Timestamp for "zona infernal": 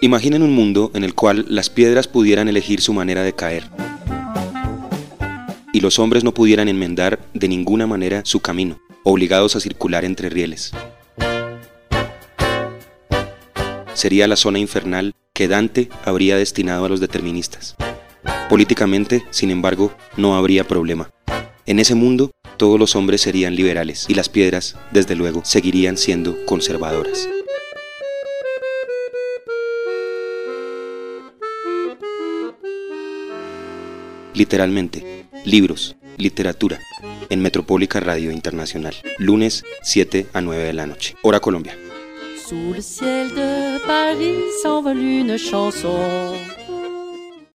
14.36-15.14